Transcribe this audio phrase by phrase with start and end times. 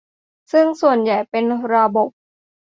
[0.51, 1.43] ซึ่งส่วนใหญ่เป็น
[1.73, 2.09] ระบบ